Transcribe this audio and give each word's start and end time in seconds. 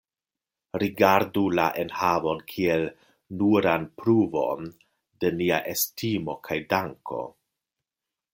Rigardu 0.83 1.43
la 1.59 1.65
enhavon 1.83 2.41
kiel 2.53 2.85
nuran 3.41 3.85
pruvon 4.01 4.73
de 5.25 5.33
nia 5.43 5.61
estimo 5.75 6.37
kaj 6.49 6.59
danko. 6.75 7.23